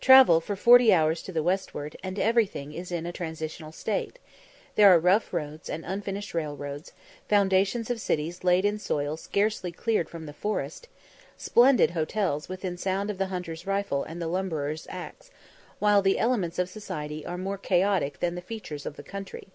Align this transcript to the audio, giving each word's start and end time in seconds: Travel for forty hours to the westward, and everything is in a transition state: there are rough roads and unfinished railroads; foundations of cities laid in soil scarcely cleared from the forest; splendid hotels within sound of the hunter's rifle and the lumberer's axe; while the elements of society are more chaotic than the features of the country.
Travel 0.00 0.40
for 0.40 0.54
forty 0.54 0.92
hours 0.94 1.24
to 1.24 1.32
the 1.32 1.42
westward, 1.42 1.96
and 2.04 2.16
everything 2.16 2.72
is 2.72 2.92
in 2.92 3.04
a 3.04 3.10
transition 3.10 3.72
state: 3.72 4.20
there 4.76 4.88
are 4.88 4.98
rough 5.00 5.32
roads 5.32 5.68
and 5.68 5.84
unfinished 5.84 6.34
railroads; 6.34 6.92
foundations 7.28 7.90
of 7.90 8.00
cities 8.00 8.44
laid 8.44 8.64
in 8.64 8.78
soil 8.78 9.16
scarcely 9.16 9.72
cleared 9.72 10.08
from 10.08 10.26
the 10.26 10.32
forest; 10.32 10.86
splendid 11.36 11.90
hotels 11.90 12.48
within 12.48 12.76
sound 12.76 13.10
of 13.10 13.18
the 13.18 13.26
hunter's 13.26 13.66
rifle 13.66 14.04
and 14.04 14.22
the 14.22 14.28
lumberer's 14.28 14.86
axe; 14.88 15.32
while 15.80 16.00
the 16.00 16.16
elements 16.16 16.60
of 16.60 16.68
society 16.68 17.26
are 17.26 17.36
more 17.36 17.58
chaotic 17.58 18.20
than 18.20 18.36
the 18.36 18.40
features 18.40 18.86
of 18.86 18.94
the 18.94 19.02
country. 19.02 19.48